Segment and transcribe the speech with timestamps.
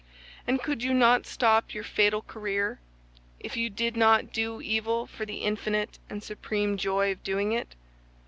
[0.47, 2.79] And could you not stop your fatal career,
[3.39, 7.75] if you did not do evil for the infinite and supreme joy of doing it?